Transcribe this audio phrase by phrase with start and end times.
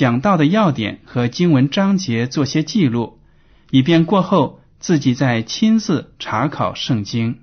[0.00, 3.18] 讲到的要点和经文章节做些记录，
[3.70, 7.40] 以便过后自己再亲自查考圣经。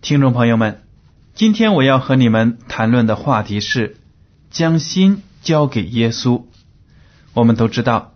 [0.00, 0.80] 听众朋友们，
[1.34, 3.96] 今天我要和你们谈论的话题是
[4.48, 6.44] 将心交给耶稣。
[7.32, 8.14] 我们都知道，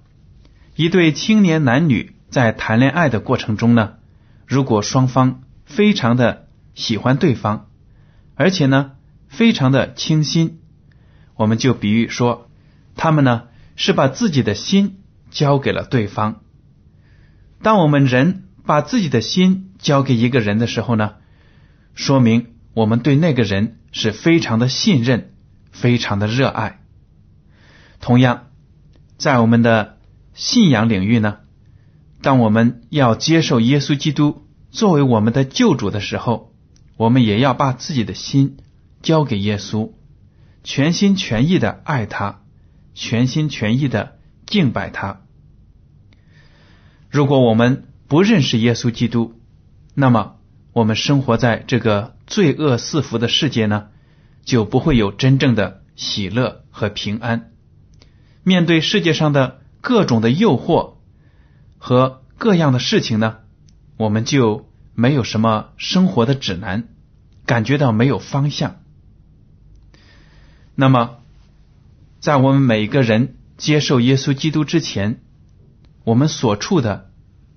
[0.74, 3.94] 一对青年男女在谈恋爱的过程中呢，
[4.48, 7.68] 如果双方非常的喜欢对方，
[8.34, 8.92] 而且呢
[9.28, 10.58] 非常的倾心，
[11.36, 12.50] 我们就比喻说，
[12.96, 13.44] 他们呢
[13.76, 14.98] 是把自己的心
[15.30, 16.40] 交给了对方。
[17.62, 21.14] 当我们人把自己的心交给一个人的时候呢？
[21.94, 25.32] 说明我们对那个人是非常的信任，
[25.70, 26.79] 非常的热爱。
[28.00, 28.48] 同样，
[29.18, 29.98] 在我们的
[30.34, 31.38] 信仰领域呢，
[32.22, 36.52] 当我们要接受耶稣基督作为我们的救主的时候，
[36.96, 38.56] 我们也要把自己的心
[39.02, 39.92] 交给耶稣，
[40.64, 42.40] 全心全意的爱他，
[42.94, 45.20] 全心全意的敬拜他。
[47.08, 49.34] 如果我们不认识耶稣基督，
[49.94, 50.36] 那么。
[50.72, 53.88] 我们生活在这个罪恶四伏的世界呢，
[54.44, 57.49] 就不会有真正的喜乐和平安。
[58.42, 60.94] 面对世界上的各种的诱惑
[61.78, 63.38] 和各样的事情呢，
[63.96, 66.88] 我们就没有什么生活的指南，
[67.46, 68.80] 感觉到没有方向。
[70.74, 71.18] 那么，
[72.20, 75.20] 在我们每个人接受耶稣基督之前，
[76.04, 77.10] 我们所处的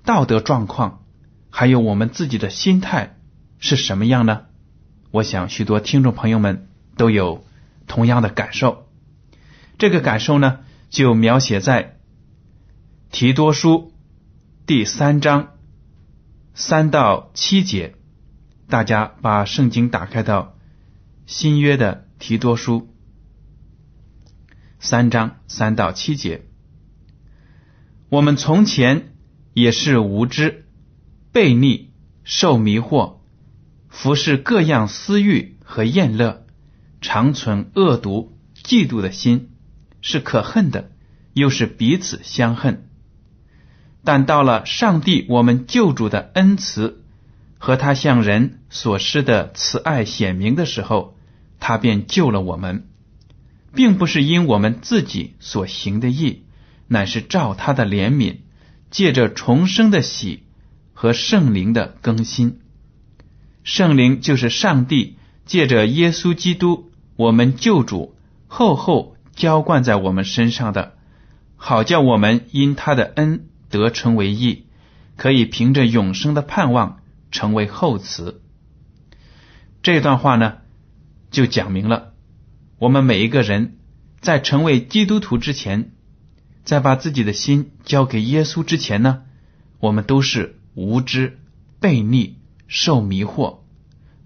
[0.03, 0.99] 道德状况。
[1.55, 3.15] 还有我们自己的心态
[3.59, 4.45] 是什么样呢？
[5.11, 6.67] 我想许多听众朋友们
[6.97, 7.45] 都有
[7.85, 8.87] 同样的感受。
[9.77, 10.61] 这个感受呢，
[10.93, 11.97] 就描写在
[13.11, 13.93] 提多书
[14.67, 15.53] 第三章
[16.53, 17.95] 三到七节。
[18.69, 20.55] 大家把圣经打开到
[21.25, 22.93] 新约的提多书
[24.79, 26.45] 三章三到七节。
[28.09, 29.15] 我们从前
[29.55, 30.67] 也是无知。
[31.33, 31.91] 悖逆、
[32.23, 33.15] 受迷惑、
[33.89, 36.45] 服侍各样私欲和厌乐，
[37.01, 39.49] 常存恶毒、嫉妒的心，
[40.03, 40.91] 是可恨的，
[41.33, 42.87] 又是彼此相恨。
[44.03, 47.01] 但到了上帝我们救主的恩慈
[47.57, 51.17] 和他向人所施的慈爱显明的时候，
[51.59, 52.85] 他便救了我们，
[53.73, 56.43] 并不是因我们自己所行的义，
[56.87, 58.41] 乃是照他的怜悯，
[58.91, 60.43] 借着重生的喜。
[60.95, 62.59] 和圣灵的更新，
[63.63, 68.15] 圣灵就是上帝借着耶稣基督，我们救主
[68.47, 70.93] 厚厚浇灌在我们身上的，
[71.55, 74.65] 好叫我们因他的恩得成为义，
[75.17, 76.99] 可以凭着永生的盼望
[77.31, 78.35] 成为后嗣。
[79.81, 80.57] 这段话呢，
[81.31, 82.13] 就讲明了
[82.79, 83.77] 我们每一个人
[84.21, 85.91] 在成为基督徒之前，
[86.63, 89.23] 在把自己的心交给耶稣之前呢，
[89.79, 90.59] 我们都是。
[90.75, 91.37] 无知、
[91.79, 93.59] 悖逆、受迷惑、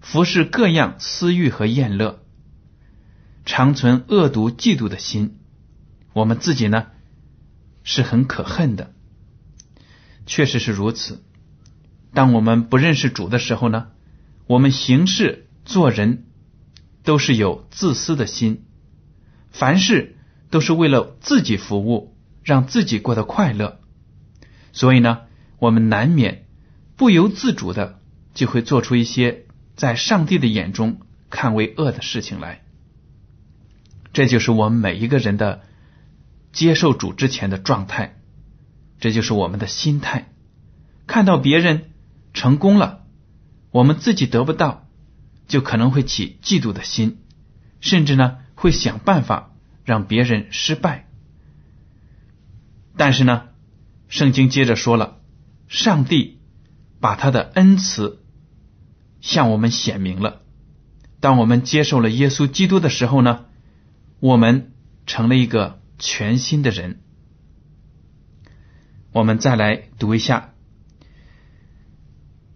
[0.00, 2.20] 服侍各样私欲和厌乐，
[3.50, 5.38] 常存恶毒、嫉妒的心。
[6.12, 6.88] 我们自己呢，
[7.82, 8.92] 是很可恨的。
[10.26, 11.24] 确实是如此。
[12.12, 13.86] 当我们不认识主的时候呢，
[14.46, 16.26] 我们行事做人
[17.04, 18.66] 都是有自私的心，
[19.50, 20.18] 凡事
[20.50, 22.14] 都是为了自己服务，
[22.44, 23.80] 让自己过得快乐。
[24.72, 25.20] 所以呢。
[25.60, 26.46] 我们难免
[26.94, 27.98] 不由自主的
[28.32, 31.00] 就会做出一些在上帝的眼中
[31.30, 32.62] 看为恶的事情来，
[34.12, 35.62] 这就是我们每一个人的
[36.52, 38.16] 接受主之前的状态，
[39.00, 40.32] 这就是我们的心态。
[41.06, 41.90] 看到别人
[42.32, 43.04] 成功了，
[43.70, 44.86] 我们自己得不到，
[45.46, 47.18] 就可能会起嫉妒的心，
[47.80, 49.52] 甚至呢会想办法
[49.84, 51.06] 让别人失败。
[52.96, 53.44] 但是呢，
[54.08, 55.18] 圣经接着说了，
[55.68, 56.40] 上帝
[57.00, 58.22] 把他的恩慈
[59.20, 60.42] 向我们显明了。
[61.20, 63.44] 当我们接受了耶稣基督的时候呢，
[64.20, 64.72] 我们
[65.06, 67.00] 成了一个全新的人。
[69.12, 70.54] 我们再来读一下，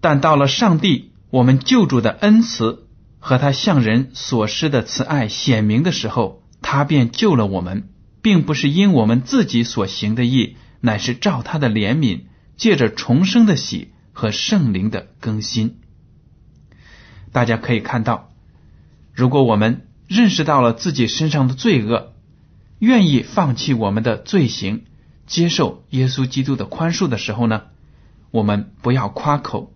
[0.00, 2.88] 但到了上帝我们救主的恩慈
[3.19, 7.88] 和他向人所施的慈爱显明的时候，他便救了我们，
[8.20, 12.23] 并不是因我们自己所行的义，乃是照他的怜悯，
[12.56, 15.81] 借着重生的喜和圣灵的更新。
[17.31, 18.31] 大家可以看到。
[19.15, 22.12] 如果我们认识到了自己身上的罪恶，
[22.78, 24.82] 愿意放弃我们的罪行，
[25.26, 27.62] 接受耶稣基督的宽恕的时候呢，
[28.31, 29.72] 我们不要夸口，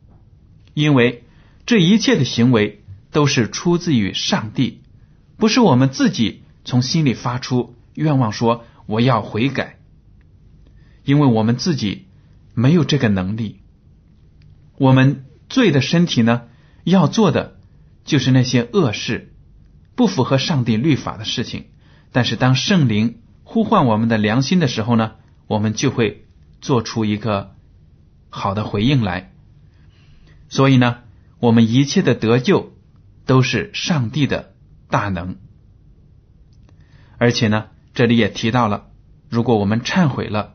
[0.74, 1.24] 因为
[1.64, 4.82] 这一切的行为都是出自于上帝，
[5.36, 9.78] 不是我们自己从心里发出愿望说我要悔改，
[11.04, 12.06] 因为我们自己
[12.54, 13.60] 没有这个能力。
[14.78, 16.42] 我们罪的身体呢，
[16.84, 17.54] 要做的。
[18.04, 19.34] 就是那些恶事，
[19.96, 21.66] 不符合上帝律法的事情。
[22.12, 25.12] 但是当圣灵呼唤我们的良心的时候呢，
[25.48, 26.26] 我们就会
[26.60, 27.56] 做出一个
[28.28, 29.32] 好的回应来。
[30.48, 30.98] 所以呢，
[31.40, 32.74] 我们一切的得救
[33.24, 34.54] 都是上帝的
[34.88, 35.36] 大能。
[37.18, 38.90] 而且呢，这里也提到了，
[39.28, 40.54] 如果我们忏悔了，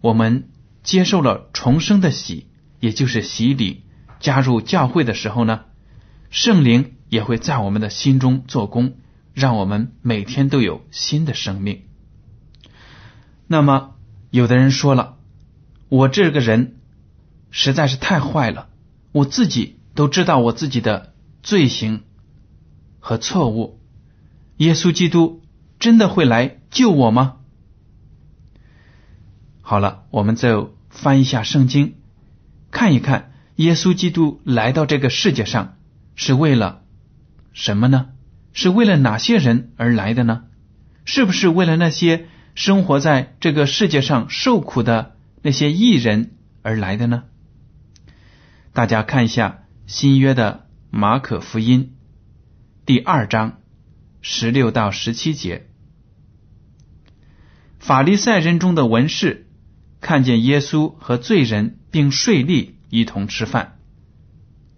[0.00, 0.50] 我们
[0.82, 2.46] 接受了重生的喜，
[2.78, 3.84] 也就是洗礼，
[4.20, 5.62] 加入教会的时候呢。
[6.30, 8.96] 圣灵也会在我们的心中做工，
[9.34, 11.82] 让我们每天都有新的生命。
[13.46, 13.94] 那么，
[14.30, 15.16] 有的人说了
[15.88, 16.80] ：“我这个人
[17.52, 18.68] 实在是太坏了，
[19.12, 21.14] 我自己都知道我自己的
[21.44, 22.02] 罪行
[22.98, 23.80] 和错误。
[24.56, 25.40] 耶稣基督
[25.78, 27.36] 真的会来救我吗？”
[29.62, 31.94] 好了，我们再翻一下圣经，
[32.72, 35.76] 看一看耶稣基督来到这个世界上。
[36.16, 36.83] 是为了
[37.54, 38.08] 什么呢？
[38.52, 40.44] 是为了哪些人而来的呢？
[41.06, 47.24] 是不是为了那些生活在这个世界上受苦的那些异人而来的呢？
[48.72, 51.94] 大家看一下新约的马可福音
[52.84, 53.60] 第二章
[54.20, 55.68] 十六到十七节，
[57.78, 59.46] 法利赛人中的文士
[60.00, 63.78] 看见耶稣和罪人并税吏一同吃饭。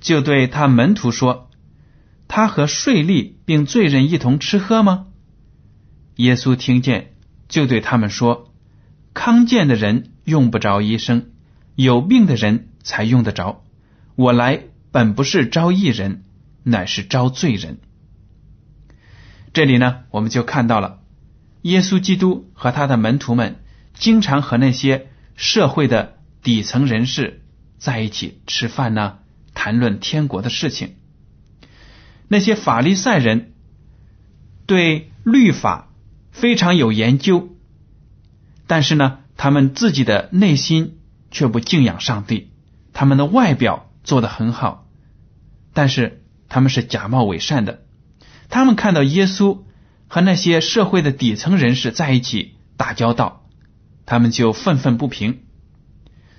[0.00, 1.45] 就对他门徒说
[2.28, 5.06] ：“他和税吏并罪人一同吃喝吗？”
[6.16, 7.12] 耶稣听见，
[7.48, 8.52] 就对他们说
[9.12, 11.26] ：“康健的人用不着医生，
[11.74, 13.62] 有病的人才用得着。
[14.14, 16.24] 我来本不是招义人，
[16.62, 17.78] 乃是招罪人。”
[19.52, 21.00] 这里呢，我们就看到了
[21.62, 23.56] 耶稣基督和他的门徒们
[23.94, 27.42] 经常和那些社会的底层人士
[27.78, 29.18] 在一起吃饭呢。
[29.54, 30.96] 谈论天国的事情，
[32.28, 33.52] 那些法利赛人
[34.66, 35.90] 对律法
[36.30, 37.50] 非常有研究，
[38.66, 40.98] 但是呢，他们自己的内心
[41.30, 42.50] 却不敬仰上帝。
[42.92, 44.86] 他们的外表做得很好，
[45.72, 47.82] 但是他们是假冒伪善的。
[48.48, 49.62] 他们看到耶稣
[50.08, 53.46] 和那些社会的底层人士在一起打交道，
[54.06, 55.40] 他们就愤愤不平，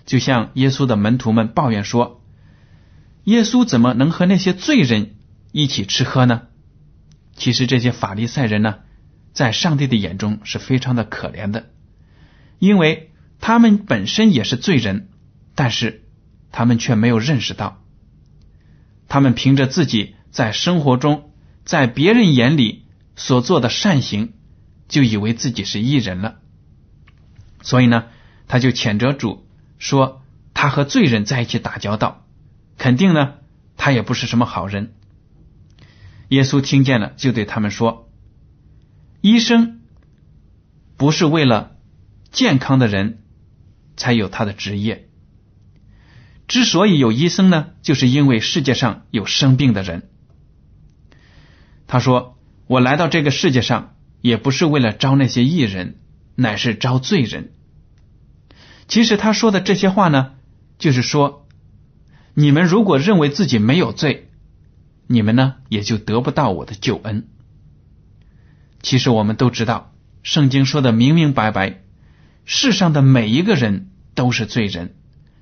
[0.06, 2.24] 就像耶稣的门徒们抱怨说。
[3.26, 5.17] 耶稣怎么能和那些罪人
[5.52, 6.44] 一起吃喝呢？
[7.36, 8.80] 其实这些法利赛人呢，
[9.32, 11.68] 在上帝的眼中是非常的可怜的，
[12.60, 15.10] 因为他们本身也是罪人，
[15.54, 16.04] 但是
[16.52, 17.84] 他们却没有认识到，
[19.08, 21.32] 他们凭着自己在生活中，
[21.64, 22.86] 在别人眼里
[23.16, 24.34] 所做的善行，
[24.88, 26.40] 就以为自己是义人了，
[27.62, 28.06] 所以呢，
[28.48, 30.24] 他就谴责主说
[30.54, 32.26] 他和罪人在一起打交道。
[32.80, 33.36] 肯定呢，
[33.76, 34.94] 他也不是什么好人。
[36.30, 38.10] 耶稣听见了，就对他们说
[39.22, 39.82] ：“医生
[40.98, 41.78] 不是为了
[42.32, 43.24] 健康的人
[43.96, 45.10] 才有他的职业。
[46.48, 50.10] 之所以有医生呢，就是因为世界上有生病的人。”
[51.88, 56.00] 他说：“我来到这个世界上，也不是为了招那些艺人，
[56.36, 57.54] 乃是招罪人。”
[58.88, 60.34] 其实他说的这些话呢，
[60.78, 61.44] 就是说。
[62.40, 64.27] 你们如果认为自己没有罪，
[65.08, 67.28] 你们呢也就得不到我的救恩。
[68.82, 71.82] 其实我们都知道，圣经说的明明白白，
[72.46, 74.96] 世上的每一个人都是罪人。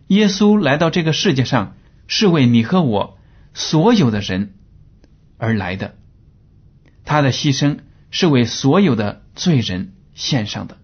[0.08, 1.76] 耶稣来到这个世界上，
[2.08, 3.18] 是为你和我
[3.54, 4.54] 所有的人
[5.38, 5.96] 而来的。
[7.04, 7.80] 他的牺牲
[8.10, 10.78] 是为所有的罪人献上的。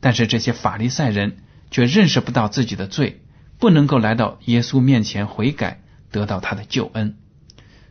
[0.00, 1.38] 但是这些法利赛人
[1.70, 3.22] 却认识不到自己的罪，
[3.58, 5.80] 不能够来到耶稣面前悔改，
[6.10, 7.16] 得到他的救恩。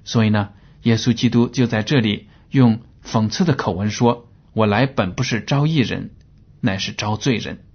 [0.05, 0.51] 所以呢，
[0.83, 6.11] 耶稣基督就在这里用讽刺的口吻说：“我来本不是招义人，
[6.61, 7.65] 乃是招罪人。”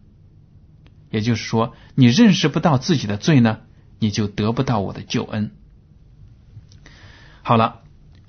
[1.10, 3.58] 也就是说，你认识不到自己的罪呢，
[3.98, 5.50] 你就得不到我的救恩。
[7.42, 7.80] 好了，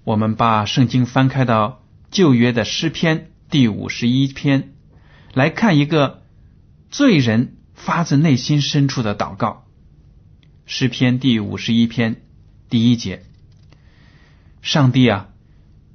[0.03, 4.73] 我们把圣经翻开到旧约的诗篇第五十一篇，
[5.35, 6.23] 来看一个
[6.89, 9.67] 罪人发自内心深处的祷告。
[10.65, 12.23] 诗篇第五十一篇
[12.67, 13.23] 第一节：
[14.61, 15.29] 上帝啊，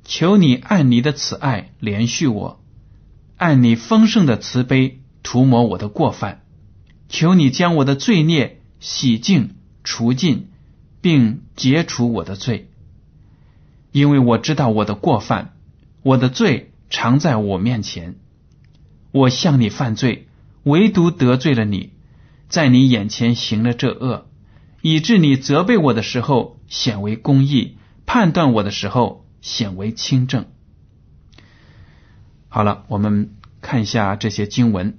[0.04, 2.60] 求你按你的慈爱怜恤我，
[3.36, 6.42] 按你丰盛的慈悲涂抹我的过犯。
[7.08, 9.54] 求你将我的罪孽洗净
[9.84, 10.48] 除尽，
[11.00, 12.68] 并解除我的罪，
[13.92, 15.54] 因为我知道我的过犯，
[16.02, 18.16] 我的罪常在我面前。
[19.12, 20.26] 我向你犯罪，
[20.64, 21.92] 唯独得罪了你，
[22.48, 24.26] 在你眼前行了这恶，
[24.82, 27.75] 以致你责备我的时候显为公义，
[28.06, 30.46] 判断我的时候显为清正。
[32.48, 34.98] 好了，我们看一下这些经文。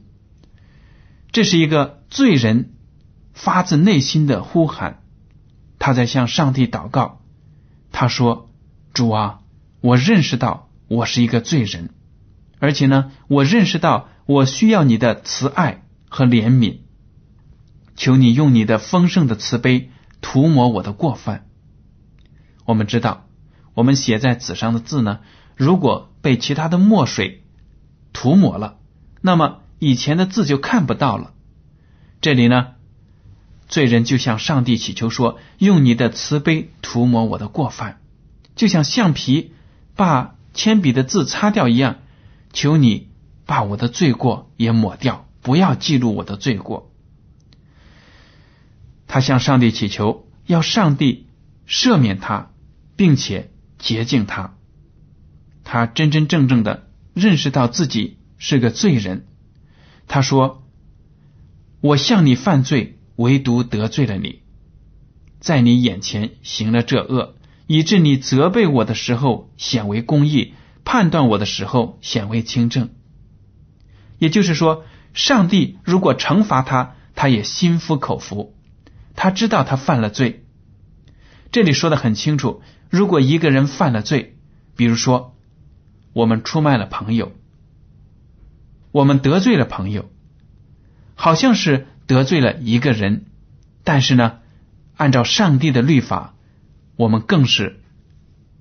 [1.31, 2.73] 这是一个罪人
[3.33, 5.01] 发自内心的呼喊，
[5.79, 7.21] 他在向上帝祷告。
[7.91, 8.49] 他说
[8.93, 9.39] ：“主啊，
[9.81, 11.89] 我认识到我是一个罪人，
[12.59, 16.79] 而且呢，我认识到我需要你的慈爱和怜悯。
[17.95, 19.89] 求你用你的丰盛的慈悲
[20.21, 21.45] 涂抹我的过犯。”
[22.67, 23.25] 我们知道，
[23.73, 25.21] 我们写在纸上的字呢，
[25.55, 27.43] 如果被其他的墨水
[28.13, 28.77] 涂抹了，
[29.21, 29.61] 那么。
[29.79, 31.35] 以前的字就看不到了。
[32.19, 32.69] 这里呢，
[33.67, 38.01] 罪人就向上帝祈求说：“用你的慈悲涂抹我的过犯，
[38.55, 39.53] 就像橡皮
[39.95, 41.97] 把铅笔的字擦掉一样，
[42.53, 43.09] 求你
[43.45, 46.91] 把我的罪过也抹掉，不要记录我的罪过。”
[49.05, 51.27] 他向上帝祈求，要上帝
[51.67, 52.49] 赦免他，
[52.97, 54.57] 并且洁净他。
[55.63, 59.27] 他真真正正的认识到自己是个罪人。
[60.07, 60.63] 他说
[61.79, 64.41] ：“我向你犯罪，唯独得罪了你，
[65.39, 67.35] 在你眼前行了这恶，
[67.67, 70.53] 以致你责备我的时候显为公义，
[70.85, 72.89] 判断我的时候显为清正。
[74.17, 78.55] 也就是说，上帝如果惩罚他，他也心服口服。
[79.15, 80.45] 他知道他犯了罪。
[81.51, 84.37] 这里说的很清楚：如果一个人犯了罪，
[84.75, 85.35] 比如说
[86.13, 87.31] 我们出卖了朋友。”
[88.93, 90.09] 我们得罪了朋友，
[91.13, 93.25] 好像是得罪了一个人，
[93.83, 94.39] 但是呢，
[94.95, 96.33] 按照上帝的律法，
[96.95, 97.81] 我们更是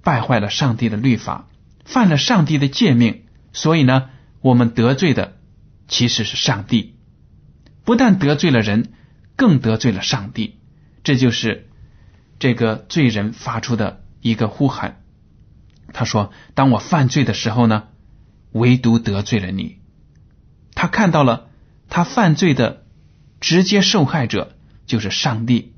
[0.03, 1.49] 败坏了上帝的律法，
[1.87, 4.11] 犯了上帝的诫命，所以呢，
[4.43, 5.39] 我们得罪的
[5.89, 6.97] 其实是上帝，
[7.85, 8.93] 不但得罪了人，
[9.37, 10.59] 更得罪了上帝。
[11.03, 11.69] 这就是
[12.39, 15.03] 这个罪人发出的一个呼喊。
[15.93, 17.85] 他说：“当我犯罪的时候呢，
[18.53, 19.79] 唯独得罪了你。”
[20.75, 21.49] 他看到了
[21.89, 22.85] 他犯罪的
[23.41, 24.57] 直接受害者
[24.87, 25.73] 就是上帝，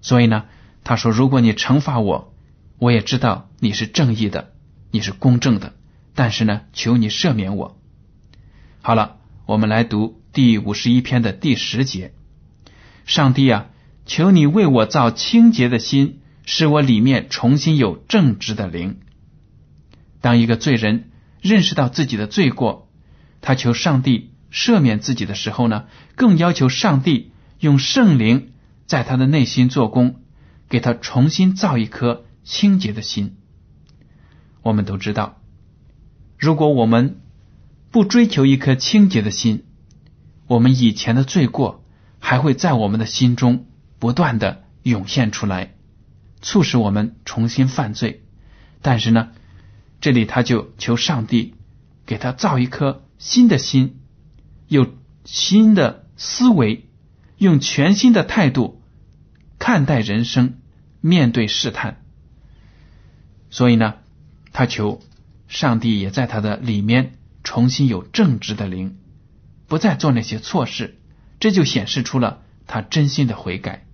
[0.00, 0.44] 所以呢，
[0.84, 2.34] 他说：“如果你惩罚我，
[2.78, 4.52] 我也知道你是正义的，
[4.90, 5.72] 你是公正的，
[6.14, 7.80] 但是呢，求你赦免我。”
[8.82, 9.16] 好了，
[9.46, 12.12] 我们来读第五十一篇的第十节
[13.06, 13.70] ：“上帝啊，
[14.04, 19.00] 求你为我造清洁的心，使我里面重新有正直的灵。”
[20.20, 21.10] 当一个罪人
[21.40, 22.84] 认识到自己的罪过。
[23.46, 25.84] 他求上帝赦免自己的时候呢，
[26.14, 28.52] 更要求上帝用圣灵
[28.86, 30.22] 在他的内心做工，
[30.70, 33.36] 给他重新造一颗清洁的心。
[34.62, 35.42] 我们都知道，
[36.38, 37.20] 如果我们
[37.90, 39.64] 不追求一颗清洁的心，
[40.46, 41.84] 我们以前的罪过
[42.18, 43.66] 还会在我们的心中
[43.98, 45.73] 不断的涌现出来，
[46.44, 48.22] 促使我们重新犯罪。
[48.82, 49.30] 但是呢，
[50.00, 51.54] 这里他就求上帝
[52.04, 53.00] 给他造一颗。
[53.16, 54.00] 新的心，
[54.68, 54.92] 有
[55.24, 56.90] 新的思维，
[57.38, 58.82] 用全新的态度
[59.58, 60.58] 看待人生，
[61.00, 62.02] 面对试探。
[63.48, 63.94] 所以呢，
[64.52, 65.00] 他求
[65.48, 68.98] 上帝也在他的里面重新有正直的灵，
[69.66, 70.98] 不再做那些错事。
[71.40, 73.86] 这就显示出了他真心的悔改。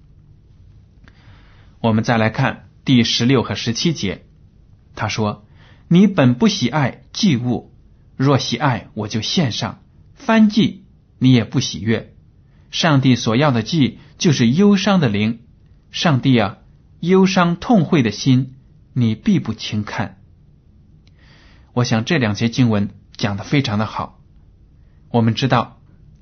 [1.81, 4.27] 我们再来看第十六和十七节，
[4.95, 5.47] 他说
[5.89, 7.75] ：“你本不喜爱祭物。”
[8.17, 9.79] 若喜爱，我就献上；
[10.15, 10.85] 翻祭，
[11.19, 12.15] 你也不喜悦。
[12.71, 15.41] 上帝所要的祭，就是忧伤的灵。
[15.91, 16.59] 上帝啊，
[17.01, 18.57] 忧伤痛悔的心，
[18.93, 20.19] 你必不轻看。
[21.73, 24.21] 我想这两节经文讲的非常的好。
[25.11, 25.81] 我们知道，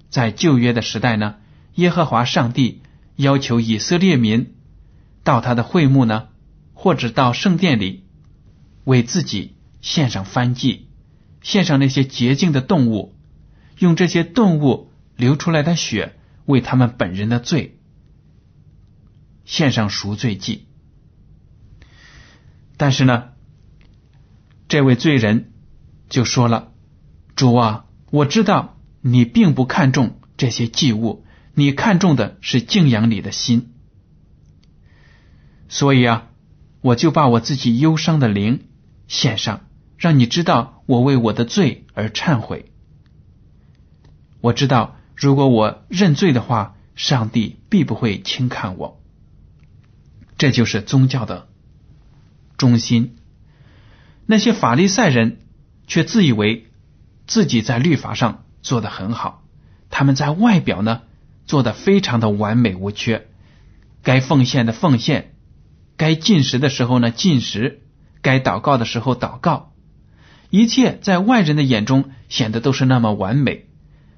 [0.08, 1.34] 在旧约的时代呢，
[1.74, 2.82] 耶和华上帝
[3.16, 4.54] 要求以色列民
[5.28, 6.28] 到他的会幕呢，
[6.72, 8.06] 或者到圣殿里，
[8.84, 10.88] 为自己献上燔祭，
[11.42, 13.14] 献上那些洁净的动物，
[13.78, 16.16] 用这些动物流出来的血
[16.46, 17.78] 为他们本人的罪
[19.44, 20.66] 献上赎罪祭。
[22.78, 23.32] 但是呢，
[24.66, 25.52] 这位罪人
[26.08, 26.72] 就说了
[27.36, 33.74] ：“主啊，我知道。”你并不看重这些祭物，你看重的是敬仰你的心。
[35.68, 36.28] 所以啊，
[36.80, 38.68] 我就把我自己忧伤的灵
[39.06, 42.72] 献上，让你知道我为我的罪而忏悔。
[44.40, 49.00] 我知道，如果我认罪的话，上帝必不会轻看我。
[50.36, 51.48] 这就是宗教的
[52.56, 53.16] 中心。
[54.26, 55.40] 那些法利赛人
[55.86, 56.66] 却自以为
[57.26, 58.44] 自己在律法上。
[58.60, 59.44] 做的很好，
[59.88, 61.02] 他们在外表呢
[61.46, 63.28] 做的非常的完美无缺，
[64.02, 65.32] 该奉献的奉献，
[65.98, 67.82] 该进食的时候呢进食，
[68.22, 69.74] 该祷告的时候祷告，
[70.48, 73.66] 一切在外人的眼中显得都是那么完美，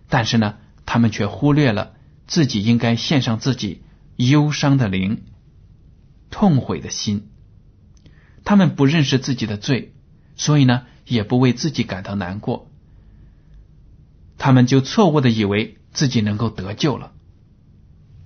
[0.09, 1.95] 但是呢，他们却忽略了
[2.27, 3.83] 自己应该献上自己
[4.17, 5.23] 忧伤的灵、
[6.31, 7.31] 痛悔的心，
[8.45, 9.95] 他们不认识自己的罪，
[10.37, 12.71] 所以呢，也不为自己感到难过。
[14.37, 17.13] 他们就错误的以为自己能够得救了，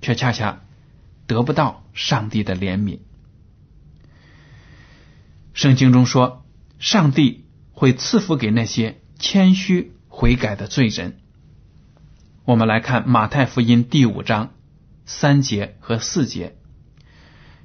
[0.00, 0.62] 却恰恰
[1.28, 2.98] 得不到上帝的怜悯。
[5.54, 6.44] 圣经中说，
[6.78, 11.20] 上帝会赐福给那些谦虚悔改的罪人。
[12.44, 14.52] 我们来看马太福音第五章
[15.06, 16.56] 三节和四节，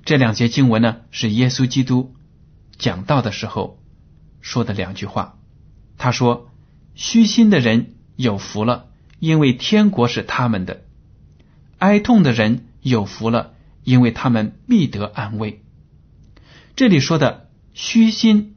[0.05, 2.15] 这两节经文呢是耶稣基督
[2.77, 3.83] 讲道的时候
[4.39, 5.37] 说的两句话。
[5.97, 6.49] 他说
[6.95, 10.81] ：“虚心的人。”有福了，因为天国是他们的；
[11.77, 13.53] 哀痛的人有福了，
[13.85, 15.63] 因为他们必得安慰。
[16.75, 18.55] 这里说的虚心，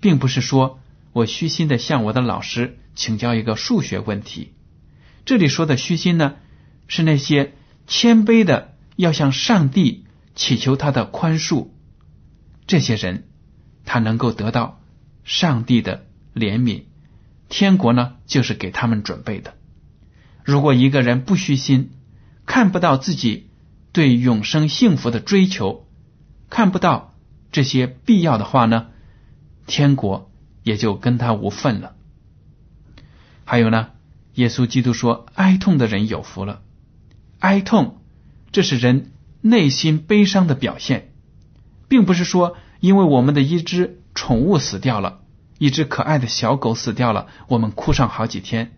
[0.00, 0.80] 并不是说
[1.12, 4.54] 我虚心的向我的老师请教一个数学问题。
[5.24, 6.36] 这里说的虚心呢，
[6.86, 7.54] 是那些
[7.86, 11.68] 谦卑的要向上帝祈求他的宽恕，
[12.66, 13.28] 这些人
[13.84, 14.80] 他能够得到
[15.24, 16.84] 上帝的怜悯。
[17.48, 19.54] 天国呢，就是给他们准备的。
[20.44, 21.90] 如果一个人不虚心，
[22.46, 23.50] 看不到自己
[23.92, 25.86] 对永生幸福的追求，
[26.50, 27.07] 看不到
[27.50, 28.88] 这些必要的话呢，
[29.66, 30.30] 天国
[30.62, 31.94] 也就跟他无份了。
[33.44, 33.90] 还有呢，
[34.34, 36.62] 耶稣基督说：“哀痛的人有福了。”
[37.40, 37.98] 哀痛，
[38.52, 41.12] 这是人内心悲伤的表现，
[41.88, 45.20] 并不是说因为我们的一只宠物死掉了。
[45.60, 48.68] 一只可爱的小狗死掉了，我们哭上好几天；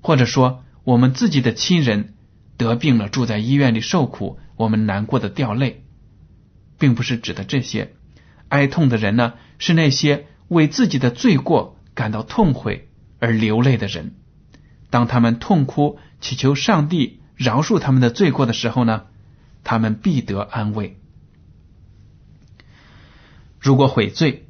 [0.00, 2.14] 或者说，我们自己的亲人
[2.56, 5.84] 得病了，住在医院里受苦，我们难过的掉泪，
[6.78, 7.94] 并不是指的这些。
[8.48, 14.14] 哀痛的人呢，是那些为自己的罪过感到痛悔而流泪的人。
[14.90, 19.04] 当他们痛哭祈求上帝饶恕他们的罪过的时候呢，
[19.64, 20.98] 他们必得安慰。
[23.58, 24.46] 如果悔罪，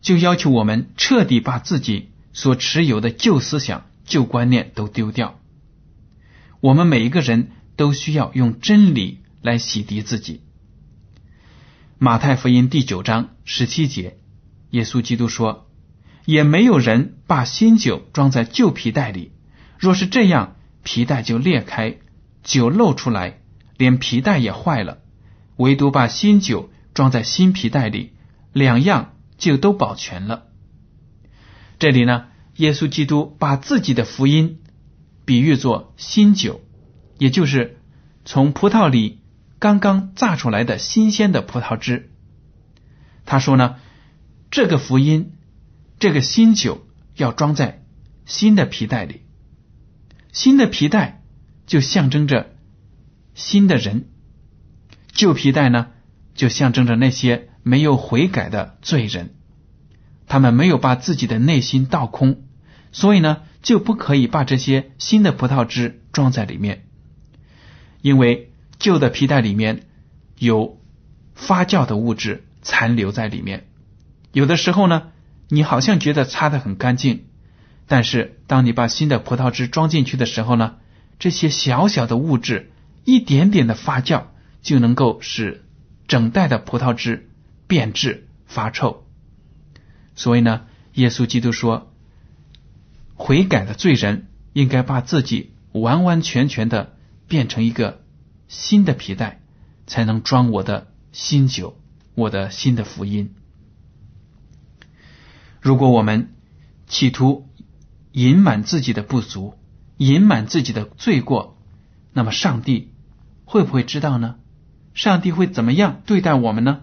[0.00, 5.40] 就要求我们彻底把自己所持有的旧思想、旧观念都丢掉。
[6.60, 10.42] 我们每一个人都需要用真理来洗涤自己。
[12.02, 14.16] 马太福音第九章十七节，
[14.70, 15.68] 耶稣基督说
[16.24, 19.32] ：“也没有人把新酒装在旧皮袋里，
[19.78, 21.98] 若是这样，皮袋就裂开，
[22.42, 23.42] 酒漏出来，
[23.76, 25.00] 连皮袋也坏了。
[25.56, 28.14] 唯独把新酒装在新皮袋里，
[28.54, 30.44] 两样。”就都保全了。
[31.78, 34.60] 这里呢，耶稣基督把自己的福音
[35.26, 36.62] 比喻作新酒，
[37.18, 37.78] 也就是
[38.24, 39.19] 从葡萄里
[39.60, 42.10] 刚刚榨出来的新鲜的葡萄汁。
[43.24, 43.76] 他说呢，
[44.50, 45.34] 这个福音，
[46.00, 47.84] 这个新酒要装在
[48.26, 49.20] 新的皮袋里，
[50.32, 51.22] 新的皮袋
[51.66, 52.56] 就象征着
[53.34, 54.08] 新的人，
[55.12, 55.92] 旧皮袋呢
[56.34, 57.46] 就象征着那些。
[57.62, 59.34] 没有悔改的罪人，
[60.26, 62.44] 他们没有把自己的内心倒空，
[62.90, 66.86] 所以呢，就不可以把这些新的葡萄汁装在里面，
[68.00, 68.49] 因为
[68.80, 69.86] 旧的皮带里面
[70.36, 70.80] 有
[71.34, 73.68] 发酵的物质残留在里面。
[74.32, 75.12] 有的时候呢，
[75.48, 77.26] 你好像觉得擦的很干净，
[77.86, 80.76] 但是当你把新的葡萄汁装进去的时候呢，
[81.18, 82.72] 这些小小的物质
[83.04, 84.24] 一点点的发酵，
[84.62, 85.64] 就能够使
[86.08, 87.28] 整袋的葡萄汁
[87.66, 89.06] 变质发臭。
[90.14, 90.62] 所以呢，
[90.94, 91.92] 耶稣基督说，
[93.14, 96.96] 悔改的罪人应该把自己完完全全的
[97.28, 98.00] 变成一个
[98.50, 99.40] 新的皮带，
[99.86, 101.78] 才能装我的新酒，
[102.16, 103.32] 我的新的福音。
[105.60, 106.34] 如果我们
[106.88, 107.48] 企图
[108.10, 109.54] 隐瞒自己的不足，
[109.98, 111.56] 隐瞒自己的罪过，
[112.12, 112.92] 那么上帝
[113.44, 114.34] 会不会知道呢？
[114.94, 116.80] 上帝会怎么样对待我们呢？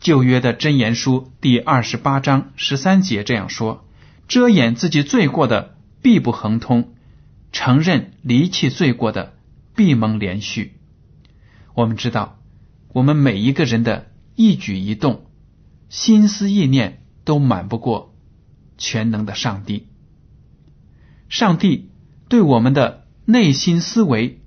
[0.00, 3.86] 旧约的箴言书第二十八章十三节这样说
[4.26, 6.94] ：“遮掩自己罪过的，必不亨通；
[7.52, 9.34] 承认离弃罪过的，
[9.74, 10.78] 必蒙连续。”
[11.74, 12.38] 我们知道，
[12.92, 15.26] 我们每一个人的一举一动、
[15.88, 17.00] 心思意念。
[17.26, 18.14] 都瞒不过
[18.76, 19.88] 全能的上帝。
[21.30, 21.90] 上帝
[22.28, 24.42] 对我们的内心思维、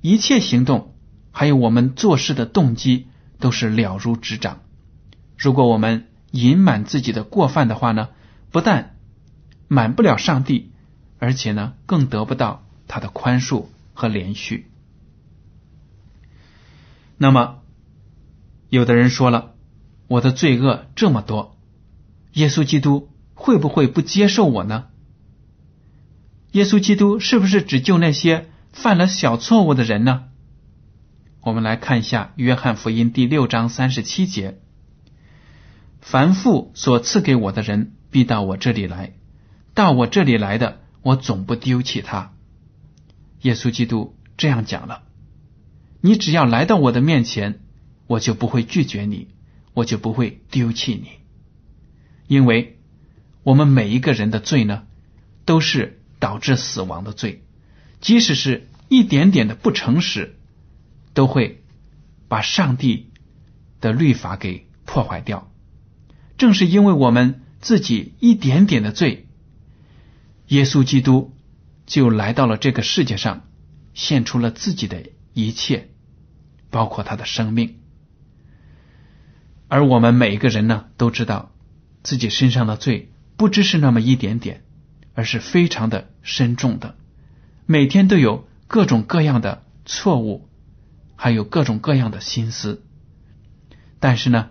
[0.00, 0.96] 一切行动，
[1.30, 3.06] 还有我们做事的动机，
[3.38, 4.62] 都是了如指掌。
[5.36, 8.08] 如果我们隐瞒自己的过犯的话呢，
[8.50, 8.96] 不但
[9.68, 10.72] 瞒不了上帝，
[11.20, 13.66] 而且呢，更得不到他的宽恕
[13.98, 14.70] 和连续。
[17.16, 17.62] 那么，
[18.68, 19.56] 有的人说了，
[20.06, 21.58] 我的罪恶这么多。
[22.34, 24.86] 耶稣基督会不会不接受我呢？
[26.52, 30.26] 耶稣基督是不是只救那些犯了小错误的人呢？
[31.40, 34.60] 我们来看一下《约翰福音》第六章三十七节
[36.00, 39.14] ：“凡父所赐给我的人，必到我这里来；
[39.74, 42.34] 到我这里来的，我总不丢弃他。”
[43.42, 45.02] 耶稣基督这样讲了
[46.00, 47.60] ：“你只要来到我的面前，
[48.06, 49.28] 我就不会拒绝你，
[49.74, 51.08] 我就不会丢弃你。”
[52.26, 52.78] 因为
[53.42, 54.84] 我们每一个人的罪呢，
[55.44, 57.44] 都是导致死亡的罪，
[58.00, 60.36] 即使是一点点的不诚实，
[61.14, 61.62] 都会
[62.28, 63.10] 把上帝
[63.80, 65.50] 的律法给破坏掉。
[66.36, 69.26] 正是因为我们自己一点点的罪，
[70.48, 71.32] 耶稣基督
[71.88, 73.48] 就来到了这个世界上，
[73.94, 75.88] 献出了自己的一切，
[76.70, 77.78] 包括他的生命。
[79.66, 81.50] 而我们每一个人呢，都知道。
[82.04, 84.62] 自己身上的罪不只是那么一点点，
[85.14, 86.94] 而是非常的深重的，
[87.66, 90.48] 每天都有各种各样的错误，
[91.16, 92.82] 还有各种各样的心思。
[93.98, 94.50] 但是呢，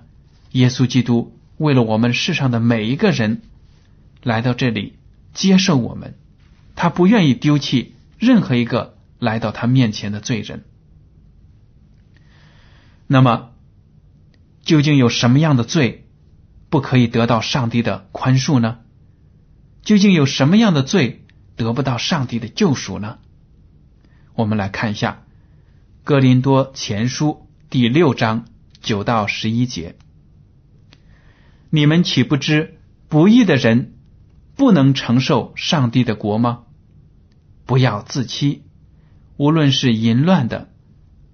[0.51, 3.41] 耶稣基督为了我们世上的每一个人
[4.21, 4.97] 来到这里
[5.33, 6.15] 接受我们，
[6.77, 10.63] 他不愿意丢弃任何一个来到他面前的罪人。
[13.07, 13.49] 那么，
[14.63, 16.05] 究竟有什么样的罪？
[16.69, 18.79] 不可以得到上帝的宽恕呢？
[19.81, 23.17] 究竟有什么样的罪得不到上帝的救赎呢？
[24.35, 25.23] 我们来看一下
[26.03, 28.45] 《哥林多前书》第六章
[28.81, 29.95] 九到十一节：
[31.69, 33.95] 你们岂不知不义的人
[34.55, 36.65] 不能承受上帝的国吗？
[37.67, 38.63] 不要自欺，
[39.37, 40.69] 无论是淫乱的、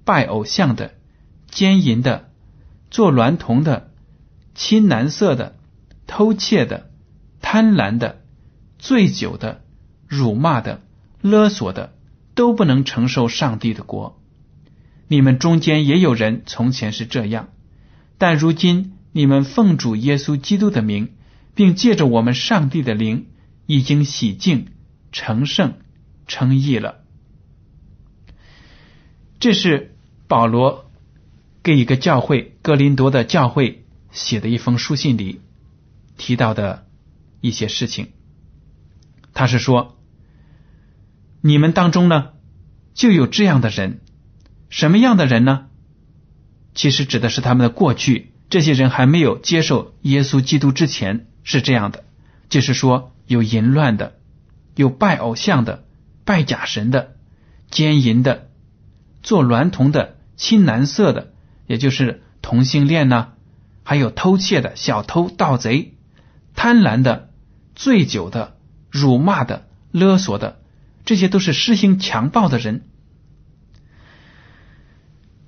[0.03, 0.95] 拜偶像的、
[1.49, 2.29] 奸淫的、
[2.91, 3.91] 做娈童的。
[4.55, 5.55] 青蓝色的、
[6.05, 6.91] 偷窃的、
[7.41, 8.21] 贪婪的、
[8.77, 9.63] 醉酒的、
[10.07, 10.83] 辱骂的、
[11.21, 11.95] 勒索的，
[12.35, 14.21] 都不能承受上帝的国。
[15.07, 17.49] 你们中间也有人从前是这样，
[18.19, 21.13] 但如今你们奉主耶稣基督的名，
[21.55, 23.25] 并借着我们上帝的灵，
[23.65, 24.67] 已经洗净、
[25.11, 25.73] 成圣、
[26.33, 27.03] 称义了。
[29.39, 29.95] 这是
[30.27, 30.89] 保罗
[31.61, 33.79] 给一个教会——哥林多的教会。
[34.13, 35.41] 写的一封书信里
[36.17, 36.85] 提到的
[37.41, 38.09] 一些事情，
[39.33, 39.97] 他是说，
[41.41, 42.29] 你们当中呢
[42.93, 44.01] 就有这样的人，
[44.69, 45.65] 什么样的人呢？
[46.75, 52.03] 其实指的是他们的过去，这些人还没有接受耶稣基督之前是这样的，
[52.49, 54.19] 就是说有淫乱的，
[54.75, 55.82] 有拜偶像的，
[56.25, 57.15] 拜假神的，
[57.69, 58.49] 奸淫的，
[59.21, 61.33] 做娈童的，青蓝色的，
[61.67, 63.29] 也就是同性恋呢。
[63.83, 65.95] 还有偷窃的小偷、盗贼，
[66.55, 67.29] 贪婪的、
[67.75, 68.55] 醉酒的、
[68.89, 70.61] 辱骂的、勒索的，
[71.03, 72.83] 这些都是施行强暴的人。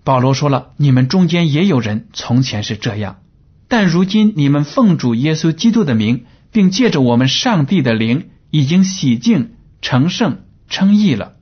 [0.04, 3.22] 保罗说了：“你们中间也有人从前是这样，
[3.70, 11.36] 但如今你们奉主耶稣基督的名，并借着我们上帝的灵，已经洗净、成圣、称义了。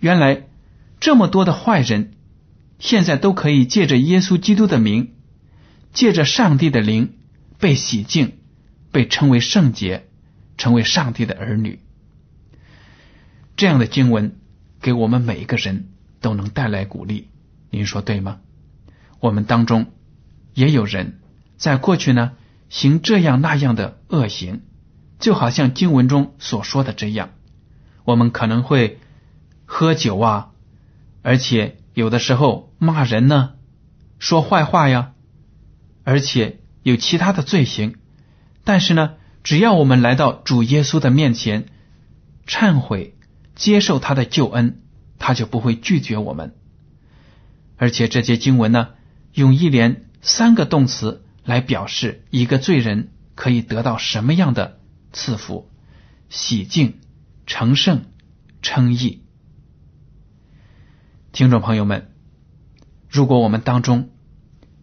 [0.00, 0.46] 原来
[1.00, 2.12] 这么多的坏人，
[2.78, 5.10] 现在都可以借着耶稣基督的名。”
[5.94, 7.18] 借着上帝的灵
[7.60, 8.38] 被洗净，
[8.90, 10.08] 被称为圣洁，
[10.58, 11.78] 成为上帝的儿女。
[13.54, 14.34] 这样的经文
[14.80, 17.28] 给我们每一个人都能带来鼓励，
[17.70, 18.40] 您说对吗？
[19.20, 19.92] 我们当中
[20.52, 21.20] 也有人
[21.56, 22.32] 在过去呢
[22.68, 24.62] 行这样那样的恶行，
[25.20, 27.30] 就好像经文中所说的这样，
[28.04, 29.00] 我们可能会
[29.64, 30.50] 喝酒啊，
[31.22, 33.54] 而且有的时候骂人呢，
[34.18, 35.12] 说坏话呀，
[36.04, 37.96] 而且有其他的罪行。
[38.62, 41.66] 但是呢，只要我们来到主耶稣的面前
[42.46, 43.12] 忏悔。
[43.56, 44.82] 接受他的救恩，
[45.20, 46.56] 他就不会拒绝我们。
[47.76, 48.88] 而且这节经文呢，
[49.32, 54.80] 用一连三个动词来表示一个罪人可以得到什么样的
[55.12, 55.70] 赐福、
[56.28, 56.98] 洗净、
[57.46, 58.04] 成圣、
[58.62, 59.22] 称义。
[61.32, 62.10] 听众朋友们，
[63.08, 64.10] 如果我们当中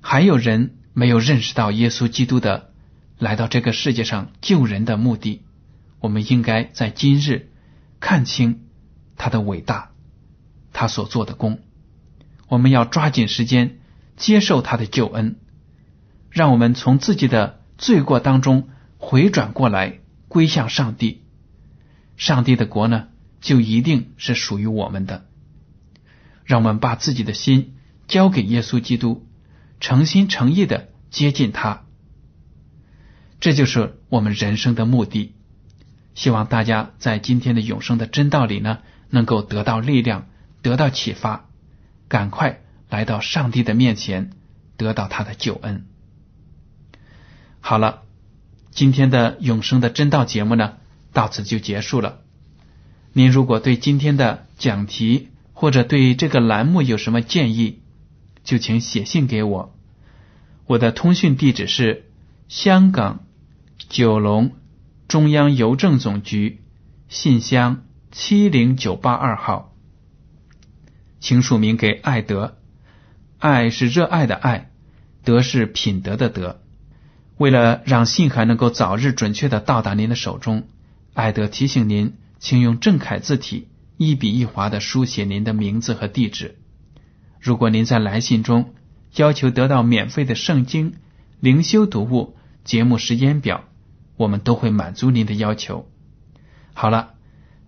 [0.02, 2.72] 还有人没有认识到耶稣基督的
[3.18, 5.44] 来到这个世界上救人的目的，
[6.00, 7.50] 我们应该在今日。
[8.04, 8.66] 看清
[9.16, 9.92] 他的伟大，
[10.74, 11.60] 他所做的功，
[12.48, 13.78] 我们要抓紧时间
[14.18, 15.36] 接受他的救恩，
[16.32, 21.22] 让我们从自己的罪过当中回转过来，归向上帝。
[22.22, 23.08] 上帝的国呢，
[23.40, 25.26] 就一定是属于我们的。
[26.46, 29.28] 让我们把自己的心交给耶稣基督，
[29.80, 31.82] 诚心诚意的接近他，
[33.40, 35.34] 这就是我们人生的目的。
[36.14, 40.28] 希望大家在今天的永生的真道里呢，能够得到力量，
[40.62, 41.50] 得到启发，
[42.08, 44.30] 赶快来到上帝的面前，
[44.78, 45.88] 得到他的救恩。
[47.62, 48.04] 好了，
[48.70, 50.78] 今天的永生的真道节目呢，
[51.14, 52.20] 到此就结束了。
[53.14, 57.82] 您如果对今天的讲题或者对这个栏目有什么建议，
[58.44, 59.76] 就请写信给我。
[60.66, 62.10] 我的通讯地址是
[62.48, 63.26] 香港
[63.90, 64.52] 九龙。
[65.08, 66.62] 中央邮政总局
[67.10, 69.76] 信箱七零九八二号，
[71.20, 72.56] 请署名给爱德。
[73.38, 74.72] 爱是热爱的爱，
[75.26, 76.62] 德是品德的德。
[77.38, 80.70] 为了让信函能够早日准确的到达您的手中，
[81.14, 86.60] 爱德提醒您，请用正楷字体一笔一划的书写您的名字和地址。
[87.40, 88.74] 如果您在来信中
[89.16, 90.94] 要求得到免费的圣经
[91.40, 93.66] 灵修读物、节目时间表。
[94.18, 95.90] 我们都会满足您的要求。
[96.74, 97.16] 好了，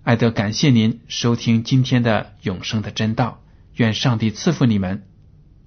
[0.03, 3.41] 艾德，感谢您收听今天的永生的真道，
[3.75, 5.03] 愿上帝赐福你们，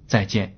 [0.07, 0.56] 再见。